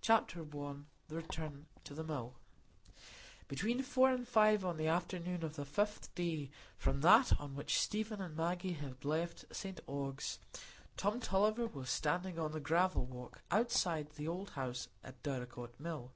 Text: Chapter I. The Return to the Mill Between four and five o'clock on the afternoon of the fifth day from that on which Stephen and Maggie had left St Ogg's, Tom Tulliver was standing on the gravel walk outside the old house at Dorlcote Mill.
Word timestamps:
Chapter 0.00 0.40
I. 0.40 0.76
The 1.08 1.16
Return 1.16 1.66
to 1.84 1.92
the 1.92 2.02
Mill 2.02 2.34
Between 3.48 3.82
four 3.82 4.10
and 4.10 4.26
five 4.26 4.60
o'clock 4.62 4.70
on 4.70 4.76
the 4.78 4.86
afternoon 4.86 5.44
of 5.44 5.56
the 5.56 5.66
fifth 5.66 6.14
day 6.14 6.48
from 6.78 7.02
that 7.02 7.38
on 7.38 7.54
which 7.54 7.78
Stephen 7.78 8.18
and 8.22 8.34
Maggie 8.34 8.72
had 8.72 9.04
left 9.04 9.44
St 9.54 9.80
Ogg's, 9.86 10.38
Tom 10.96 11.20
Tulliver 11.20 11.66
was 11.66 11.90
standing 11.90 12.38
on 12.38 12.52
the 12.52 12.60
gravel 12.60 13.04
walk 13.04 13.42
outside 13.50 14.08
the 14.16 14.26
old 14.26 14.48
house 14.52 14.88
at 15.02 15.22
Dorlcote 15.22 15.78
Mill. 15.78 16.10